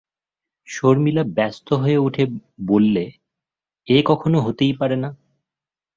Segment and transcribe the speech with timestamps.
[0.67, 2.23] শর্মিলা ব্যস্ত হয়ে উঠে
[2.65, 3.03] বললে,
[3.87, 5.09] এ কখনো হতেই পারে না।